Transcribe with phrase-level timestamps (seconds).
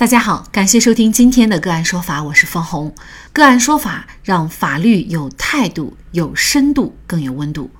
[0.00, 2.94] 大家好，感谢收听今天的个案说法，我是方红。
[3.34, 7.70] 个案说法让法律有态度、有深度、更有温度。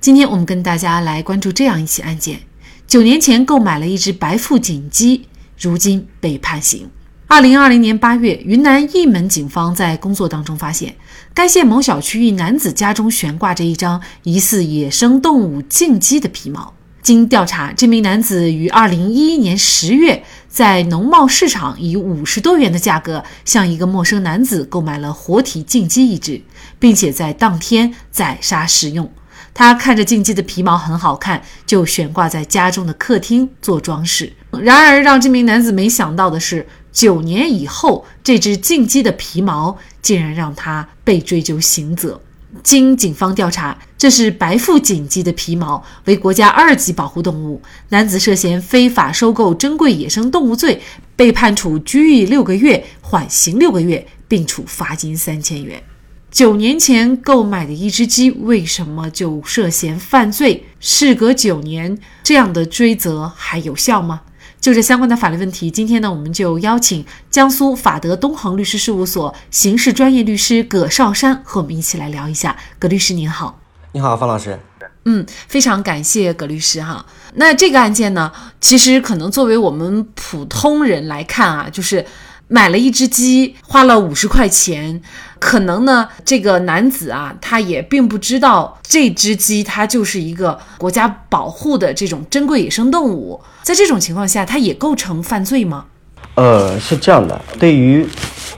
[0.00, 2.42] 今天我们跟大家来关注这样一起案件：
[2.86, 5.26] 九年前购买了一只白腹锦鸡，
[5.58, 6.88] 如今被判刑。
[7.26, 10.94] 二零二零年八月，云南义门警方在工作当中发现，
[11.34, 16.74] 该县某小区一男子家中悬挂着一张疑似野生动物禁鸡的皮毛。
[17.00, 26.42] 经调查，这名男子于二零一一年十月在农贸市场以五十多元的价格向一个陌生男子购买了活体禁鸡一只，
[26.78, 29.12] 并且在当天宰杀食用。
[29.54, 34.32] 他看着禁鸡的皮毛很好看，就悬挂在家中的客厅做装饰。
[34.52, 42.20] 然而，让这名男子没想到的是，九年以后，这只禁鸡的皮毛竟然让他被追究刑责。
[42.62, 47.60] 经警方调查，这是白腹锦鸡的皮毛，为国家二级保护动物。
[47.90, 50.80] 男子涉嫌非法收购珍贵野生动物罪，
[51.14, 55.82] 被判处拘役六个月，缓刑六个月，并处罚金三千元。
[56.30, 60.66] 九年前购买的一只鸡，为什么就涉嫌犯罪？
[60.80, 64.22] 事隔九年，这样的追责还有效吗？
[64.60, 72.56] 就这相关的法律问题，今天呢，我们就邀请江苏法德东恒律师事务所刑事专业律师葛绍山和我们一起来聊一下。
[72.78, 73.60] 葛律师您好，
[73.92, 74.58] 你好，方老师。
[75.04, 77.06] 嗯，非常感谢葛律师哈。
[77.34, 82.04] 那这个案件呢，其实可能作为我们普通人来看啊，就是
[82.48, 85.00] 买了一只鸡，花了五十块钱。
[85.38, 95.86] 可能呢，这个男子啊，他也并不知道这只鸡它就是一个国家保护的这种珍贵野生动物，在这种情况下，它也构成犯罪吗？
[96.34, 98.06] 呃，是这样的，对于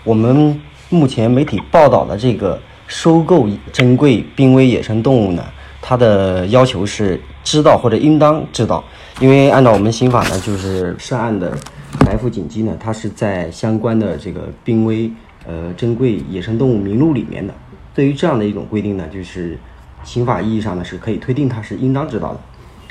[0.05, 5.45] 我们目前媒体报道的这个收购珍贵濒危野生动物呢，
[5.81, 8.85] 它的要求是知道或者应当知道，
[9.21, 11.57] 因为按照我们刑法呢，就是涉案的
[12.05, 15.11] 白腹锦鸡呢，它是在相关的这个濒危。
[15.47, 17.55] 呃，珍贵野生动物名录里面的，
[17.95, 19.57] 对于这样的一种规定呢，就是
[20.05, 22.41] 刑法意义上呢是可以推定它是应当知道的。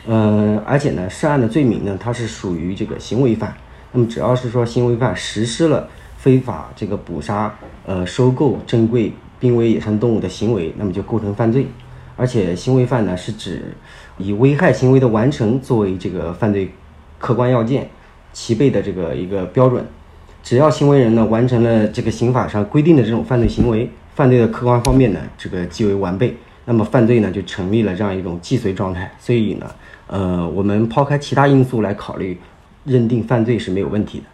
[0.07, 3.53] 呃，而且呢，涉案的罪名呢，它是属于这个行为犯。
[3.91, 7.53] 那么只要是说行为犯实施了非法这个捕杀、
[7.85, 11.67] 呃收购珍贵濒危野生动物的行为，那么就构成犯罪。
[12.15, 13.73] 而且行为犯呢是指
[14.17, 16.71] 以危害行为的完成作为这个犯罪
[17.17, 17.89] 客观要件、
[18.33, 19.85] 齐备的这个一个标准。
[20.43, 26.35] 只要行为人呢完成了这个刑法上规定的这种犯罪行为，犯罪的客观方面呢这个即为完备，
[26.65, 29.11] 那么犯罪呢就成立了这样一种既遂状态。
[29.19, 29.69] 所以呢，
[30.07, 32.39] 呃，我们抛开其他因素来考虑，
[32.85, 34.25] 认定犯罪是没有问题的。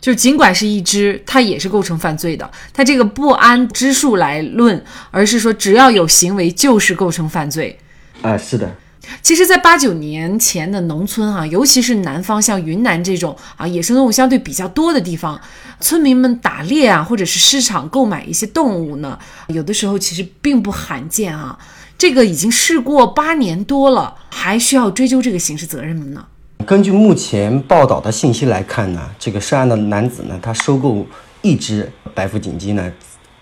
[0.00, 2.48] 就尽管是一只，它也是构成犯罪的。
[2.72, 4.80] 它这个不按之数来论，
[5.10, 7.76] 而是说只要有行为就是构成犯罪。
[8.22, 8.72] 啊，是的。
[9.20, 15.38] 其实，在八九年前的农村哈，尤其是南方，像云南这种啊，野生动物相对比较多的地方，
[15.80, 19.18] 村民们打猎啊，或者是市场购买一些动物呢，
[19.48, 21.58] 有的时候其实并不罕见啊。
[21.98, 26.04] 这个已经事过八年多了，还需要追究这个刑事责任吗？
[26.12, 26.24] 呢？
[26.64, 31.06] 根据目前报道的信息来看呢，这个涉案的男子呢，他收购
[31.42, 32.90] 一只白腹锦鸡呢。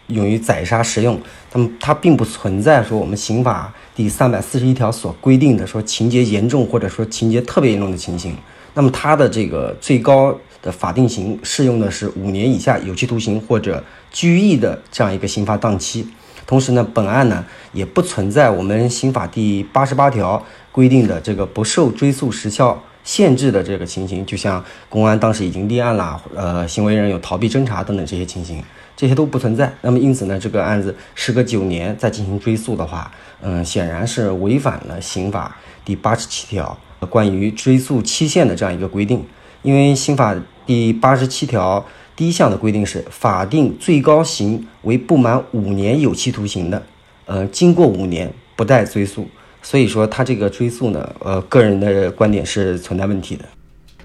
[0.09, 1.20] 用于宰杀食用，
[1.53, 8.36] 那么它并不存在说我们刑法第三百四十一条所规定的说情节严重或者说情节特别严重的情形。
[8.74, 16.06] 那么它的这个最高的法定刑适用的是五年以下有期徒刑或者拘役的这样一个刑罚档期。
[16.46, 17.42] 同时呢，本案呢
[17.72, 28.62] 也不存在我们刑法第八十八条规定的这个不受追诉时效限制的这个情形，就像公安当时已经立案了，呃，行为人有逃避侦查等等这些情形。
[28.96, 33.12] 这些都不存在，那么因此呢，这个案子时隔九年再进行追诉的话，
[33.42, 36.76] 嗯，显然是违反了刑法第八十七条
[37.10, 39.22] 关于追诉期限的这样一个规定。
[39.60, 40.34] 因为刑法
[40.64, 41.84] 第八十七条
[42.16, 46.82] 第一项的规定是法定最高刑为不满五年有期徒刑的，
[47.26, 49.28] 呃，经过五年不待追诉，
[49.69, 53.44] 所以说他这个追诉呢，呃，个人的观点是存在问题的。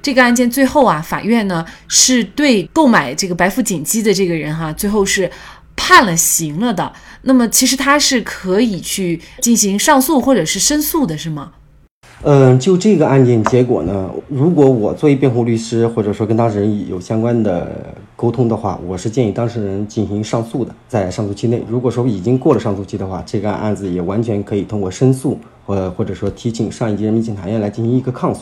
[0.01, 5.29] 这个案件最后啊，法院呢是对购买这个白富锦鸡的这个人哈，最后是
[5.75, 6.91] 判了刑了的。
[7.21, 11.51] 那么其实他是可以去进行上诉或者是申诉的，是吗？
[12.23, 17.67] 嗯，就这个案件结果呢，如果我作为辩护律师或者说跟当事人有相关的
[18.15, 21.63] 沟通的话，我是建议当事人进行上诉的，在上诉期内。
[21.67, 25.35] 如果说已经过了上诉期的话，这个案子也完全可以通过申诉
[25.65, 28.41] 或或者说提请上一级人民检察院来进行一个抗诉。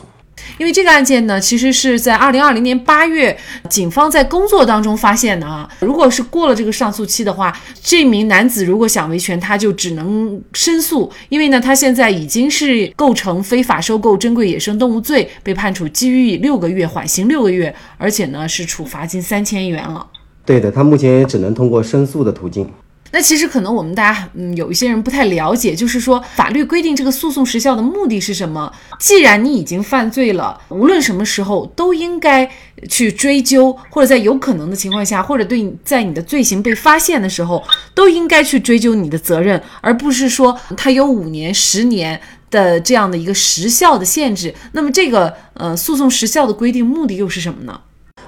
[0.57, 3.37] 因为这个案件呢，其实是在二零二零年八月，
[3.69, 5.69] 警方在工作当中发现的啊。
[5.79, 11.11] 如果是过了这个上诉期的话，这名男子如果想维权，他就只能申诉。
[11.29, 20.05] 因为呢，他现在已经是构成非法收购珍贵野生动物罪，被判处拘役六个月，缓刑六个月，而且呢是处罚金三千元了。
[20.45, 22.69] 对的，他目前也只能通过申诉的途径。
[23.11, 28.71] 那其实可能我们大家嗯有一些人不太了解，就是说法律规定这个诉讼时效的目的是什么？
[28.99, 32.49] 既然你已经犯罪了，无论什么时候都应该
[32.87, 37.63] 去追究，或者在有可能的情况下，或者对你在你的罪行被发现的时候，
[37.95, 42.19] 都应该去追究你的责任，而不是说它有五年、十年
[42.51, 44.53] 的这样的一个时效的限制。
[44.73, 47.81] 那么这个呃诉讼时效的规定目的又是什么呢？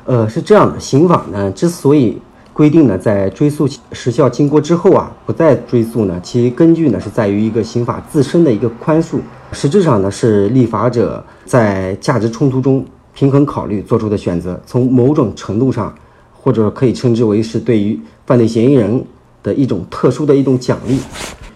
[0.06, 2.18] 呃，是这样的，刑法呢之所以。
[2.53, 9.19] 规定呢，在追诉时效经过之后啊，不再追诉呢，其根据呢是在于一个刑法自身的一个宽恕，
[9.51, 15.94] 实质上呢是立法者在价值冲突中平衡考虑做出的选择，从某种程度上，
[16.33, 19.03] 或者可以称之为是对于犯罪嫌疑人
[19.42, 21.00] 的一种特殊的一种奖励。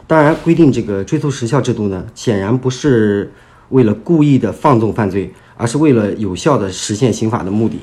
[0.08, 3.32] 当然，规定这个追诉时效制度呢，显然不是
[3.70, 7.80] 为了故意的放纵犯罪，而是为了有效的实现刑法的目的。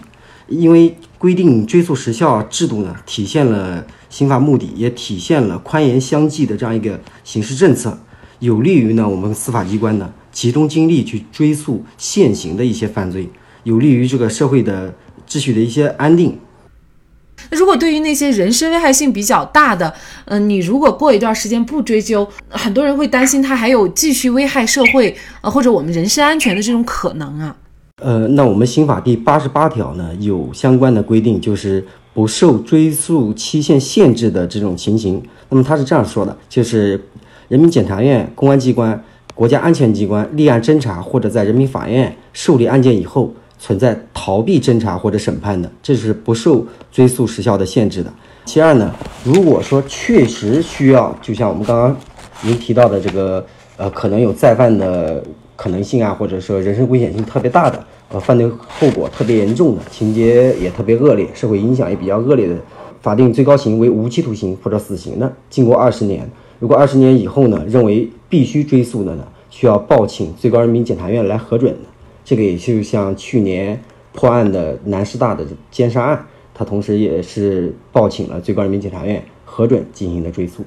[0.53, 7.99] 因为规定追诉时效制度呢，体现了刑法目的，也体现了宽严相济的这样一个刑事政策，
[8.41, 13.31] 有利于呢我们司法机关呢集中精力去追诉现行的一些犯罪，
[13.65, 14.95] 有利于这个社会的
[15.29, 16.39] 秩序的一些安定。
[17.51, 19.93] 那如果对于那些人身危害性比较大的，
[20.27, 27.57] 嗯，你如果过一段时间不追究，很多人会担心他还有继续危害社会呃或者我们人身安全的这种可能啊。
[28.03, 35.23] 呃，那我们刑法第八十八条呢，有相关的规定，就是不受追诉期限限制的这种情形。
[35.49, 37.01] 那么他是这样说的，就是
[37.49, 39.01] 人民检察院、公安机关、
[39.35, 48.13] 国家安全机关立案侦查或者在人民法院受理案件以后，存在逃避侦查或者审判的，这是不受追诉时效的限制的。
[48.45, 51.97] 其二呢，如果说确实需要，就像我们刚刚
[52.41, 53.47] 您提到的这个，
[53.77, 55.23] 呃，可能有再犯的。
[55.55, 57.79] 可能性啊，或者说人身危险性特别大的，
[58.13, 62.55] 呃，犯罪后果特别严重的，情节也特别恶劣，社会影响也比较恶劣的，
[63.01, 66.31] 法定最高刑为无期徒刑或者死刑的，经过二十年，
[66.61, 71.79] 如果二十年以后呢，认为必须追诉的呢，需要报请最高人民检察院来核准的。
[72.23, 73.83] 这个也就像去年
[74.13, 80.63] 破案的南师大的奸杀案，他同时也是报请了最高人民检察院核准进行的追诉。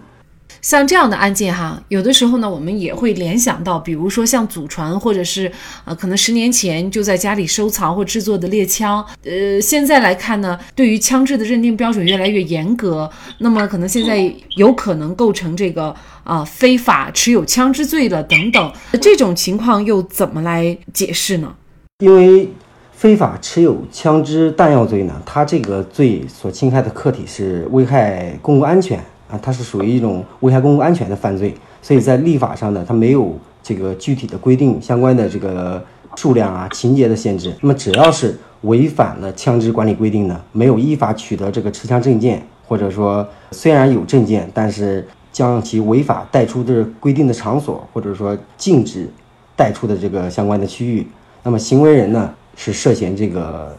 [0.66, 5.52] 像这样的案件哈，有的时候呢，我们也会联想到，比如说像祖传，或者是
[5.84, 13.08] 呃，可能十年前就在家里收藏或制作的猎枪，呃，现在来看呢，对于枪支的认定标准越来越严格，
[13.38, 21.54] 那么可能现在有可能构成这个啊非法持有枪支罪了等等，这种情况又怎么来解释呢？
[22.00, 22.50] 因为
[22.92, 29.00] 非法持有枪支弹药罪呢，它这个罪所侵害的客体是危害公共安全。
[29.30, 35.84] 啊，它是属于一种危害公共安全的犯罪，所以在立法上呢，它没有这个具体的规定相关的这个
[36.16, 37.54] 数量啊、情节的限制。
[37.62, 49.10] 那么只要是违反了枪支管理规定呢，没有依法取得这个持枪证件，或者说虽然有证件，但是将其违法带出的规定的场所，或者说禁止
[49.56, 51.08] 带出的这个相关的区域，
[51.44, 53.76] 那么行为人呢是涉嫌这个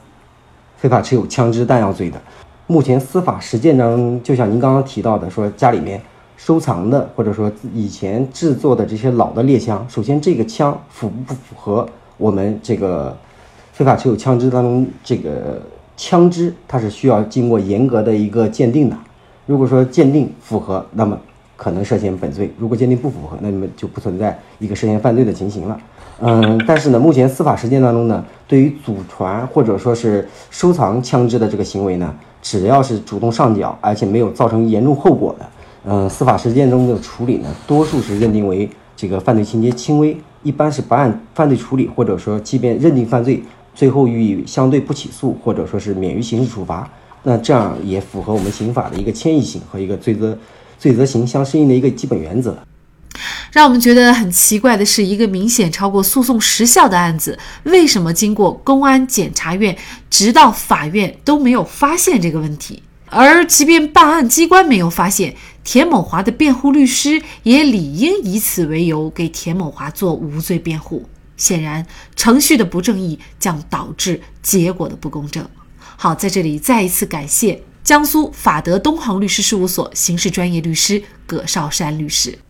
[0.77, 2.21] 非法持有枪支弹药罪的。
[2.69, 6.01] 目前司法实践当中，就像您刚刚提到的，说家里面
[6.37, 13.17] 收藏的，或者说以前制作的这些老的猎枪，首先这个枪符不符合我们这个
[13.73, 15.63] 非法持有枪支当中这个
[15.97, 18.97] 枪支，它是需要经过严格的一个鉴定的。
[19.47, 21.17] 如果说鉴定符合，那么
[21.57, 25.79] 可能涉嫌本罪；如果鉴定不符合，那么就不存在一个涉嫌犯罪的情形了。
[26.19, 32.13] 嗯，但是呢，目前司法实践当中呢，对于祖传或者说是收藏枪支的这个行为呢，
[32.49, 35.47] 只要是主动上缴，而且没有造成严重后果的，
[35.85, 43.43] 呃，司法实践中的处理呢，多数是认定为这个犯罪情节轻微，一般是不按犯罪处理，或者说即便认定犯罪，
[43.75, 46.89] 最后予以相对不起诉，或者说是免于刑事处罚。
[47.25, 50.39] 那这样也符合我们刑法的一个迁移性和一个罪责
[50.79, 52.57] 罪责刑相适应的一个基本原则。
[53.57, 59.75] 让我们觉得很奇怪的是，一个明显超过诉讼时效的案子，为什么经过公安、检察院，
[60.11, 62.83] 直到法院都没有发现这个问题？
[63.07, 65.35] 而即便办案机关没有发现，
[65.65, 71.09] 田某华的辩护律师也理应以此为由给田某华做无罪辩护。
[71.39, 75.43] 显然，程序的不正义将导致结果的不公正。
[75.97, 82.39] 好，在这里再一次感谢江苏法德东航律师事务所刑事专业律师葛绍山律师。